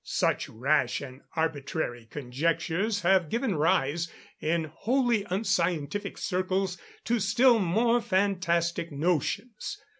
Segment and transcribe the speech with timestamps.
[0.03, 8.01] Such rash and arbitrary conjectures have given rise, in wholly unscientific circles, to still more
[8.01, 9.77] fantastic notions.